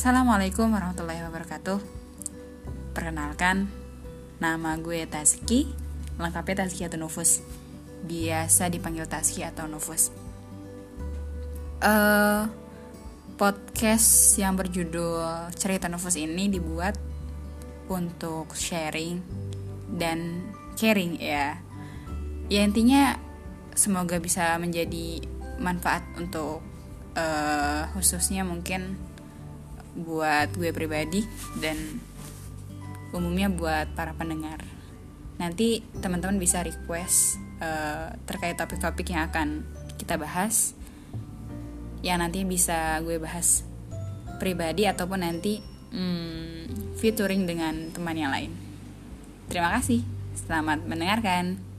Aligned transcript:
Assalamualaikum 0.00 0.72
warahmatullahi 0.72 1.20
wabarakatuh. 1.28 1.76
Perkenalkan 2.96 3.68
Nama 4.40 4.80
gue 4.80 5.04
Taski 5.04 5.68
Lengkapnya 6.16 6.64
Taski 6.64 6.88
atau 6.88 6.96
Nufus. 6.96 7.44
Biasa 8.08 8.72
dipanggil 8.72 9.04
Taski 9.04 9.44
atau 9.44 9.68
Nufus. 9.68 10.08
Uh, 11.84 12.48
Podcast 13.36 14.40
yang 14.40 14.56
berjudul 14.56 15.52
Cerita 15.60 15.84
Nufus 15.92 16.16
ini 16.16 16.48
dibuat 16.48 16.96
Untuk 17.92 18.56
sharing 18.56 19.20
Dan 19.84 20.48
caring 20.80 21.20
ya. 21.20 21.60
Ya 22.48 22.64
intinya 22.64 23.20
Semoga 23.76 24.16
bisa 24.16 24.56
menjadi 24.56 25.28
manfaat 25.60 26.08
untuk 26.16 26.64
uh, 27.20 27.84
khususnya 27.92 28.48
mungkin 28.48 29.09
buat 29.94 30.54
gue 30.54 30.70
pribadi 30.70 31.26
dan 31.58 31.76
umumnya 33.10 33.50
buat 33.50 33.90
para 33.94 34.14
pendengar. 34.14 34.62
Nanti 35.40 35.82
teman-teman 35.98 36.36
bisa 36.36 36.60
request 36.60 37.40
uh, 37.58 38.12
terkait 38.28 38.54
topik-topik 38.60 39.08
yang 39.10 39.26
akan 39.32 39.64
kita 39.96 40.20
bahas, 40.20 40.76
yang 42.04 42.20
nanti 42.20 42.44
bisa 42.44 43.00
gue 43.00 43.16
bahas 43.16 43.64
pribadi 44.40 44.88
ataupun 44.88 45.20
nanti 45.20 45.60
hmm, 45.92 46.96
featuring 47.00 47.48
dengan 47.48 47.92
teman 47.92 48.16
yang 48.16 48.32
lain. 48.32 48.52
Terima 49.50 49.72
kasih, 49.74 50.04
selamat 50.36 50.86
mendengarkan. 50.86 51.69